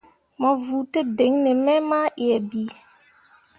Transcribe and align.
Mo 0.39 0.49
vuu 0.63 0.83
tǝdiŋni 0.93 1.51
me 1.65 1.73
mah 1.89 2.07
yie 2.19 2.37
bii. 2.49 2.71